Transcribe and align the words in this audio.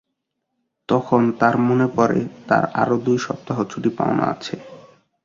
তখন 0.89 1.21
তাঁর 1.39 1.55
মনে 1.67 1.87
পড়ে, 1.97 2.19
তাঁর 2.49 2.63
আরও 2.81 2.95
দুই 3.05 3.17
সপ্তাহ 3.25 3.57
ছুটি 3.71 3.89
পাওনা 3.97 4.25
আছে। 4.33 4.55